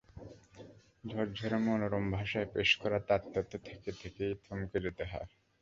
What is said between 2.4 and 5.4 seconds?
পেশ করা তাঁর তথ্যে থেকে থেকেই থমকে যেতে হয়।